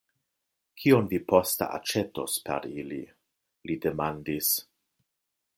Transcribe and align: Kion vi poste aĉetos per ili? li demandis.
Kion 0.83 1.09
vi 1.11 1.19
poste 1.33 1.67
aĉetos 1.79 2.39
per 2.49 2.67
ili? 2.81 3.01
li 3.71 3.79
demandis. 3.87 4.55